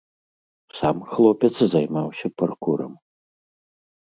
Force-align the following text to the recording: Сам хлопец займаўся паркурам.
Сам 0.77 0.97
хлопец 1.11 1.51
займаўся 1.73 2.27
паркурам. 2.43 2.93